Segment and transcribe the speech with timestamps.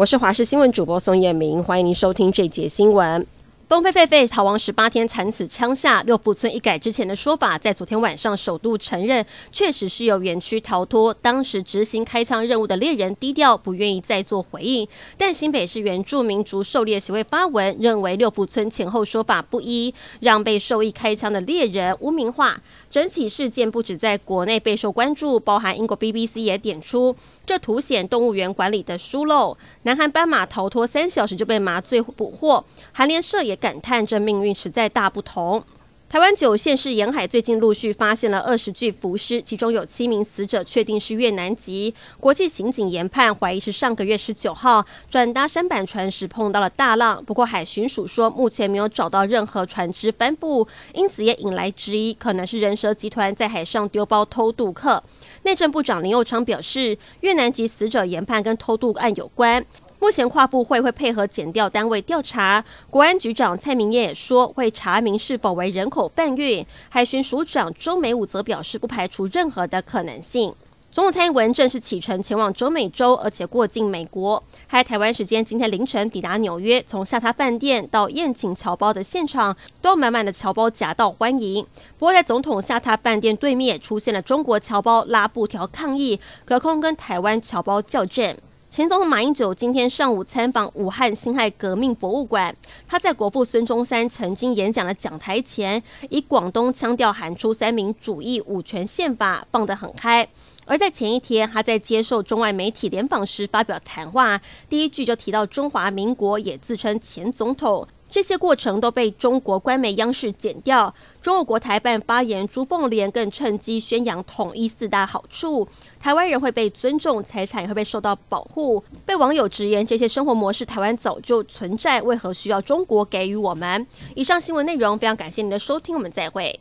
[0.00, 3.26] 我是华视新闻主播宋彦明，欢迎您收听这节新闻。
[3.70, 11.14] 东非狒狒逃亡十八天惨死枪下，六福村一改之前的说法，在昨天晚上首度承认，确实是由园区逃脱。
[11.14, 14.88] 当时执行开枪任务的猎人低调，不愿意再做回应。
[15.16, 22.60] 但新北市原住民族狩猎协会发文，认为六福村前后说法不一，让被授意开枪的猎人污名化。
[22.90, 27.14] 整起事件不止在国内备受关注，包含英国 BBC 也点出，
[27.46, 29.56] 这凸显动物园管理的疏漏。
[29.84, 35.62] 南韩斑马逃脱三小时就被麻醉捕获，韩联社也感叹这命运实在大不同。
[36.08, 41.94] 台湾九县市沿海最近陆续发现了二十具浮尸，其中有七名死者确定是越南籍。
[42.18, 55.00] 国际刑警研判怀疑是上个月十九号转搭山板船时碰到了大浪，不过海巡署说目前没有找到任何船只帆布，因此也引来质疑，可能是人蛇集团在海上丢包偷渡客。
[55.44, 59.64] 内政部长林佑昌表示，越南籍死者研判跟偷渡案有关。
[60.00, 66.64] 目前跨部会会配合检调单位调查，国安局长蔡明彦也说会查明是否为人口贩运。
[66.88, 70.54] 海巡署长周美武则表示不排除任何的可能性。
[70.90, 74.42] 总统蔡英文正式启程前往中美洲，而且过境美国。
[74.70, 81.62] 在台湾时间今天凌晨抵达纽约，从下榻饭店到宴请侨胞的现场，都有满满的侨胞夹道欢迎。
[81.98, 88.36] 不过在总统下榻饭店对面出现了中国侨胞拉布条抗议，隔空跟台湾侨胞叫阵。
[88.70, 92.54] 前总统马英九今天上午参访武汉辛亥革命博物馆，
[92.86, 100.24] 他在国父孙中山曾经演讲的讲台前，以广东腔调喊出“三民主义、五权宪法”，放得很开。
[100.66, 107.88] 而在前一天，他在接受中外媒体联访时发表谈话，第一句就提到中华民国，也自称前总统。
[108.10, 110.92] 这些过程都被中国官媒央视剪掉。
[111.22, 115.68] 中国国台办发言朱凤莲更趁机宣扬统一四大好处：
[116.00, 118.82] 台湾人会被尊重，财产也会被受到保护。
[119.04, 123.86] 被网友直言，这些生活模式台湾早就存在，为何需要中国给予我们？
[124.14, 126.58] 以上新闻内容非常感谢您的收听，我们再会。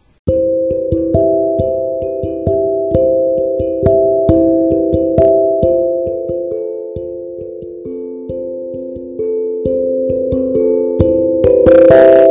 [11.90, 12.29] you.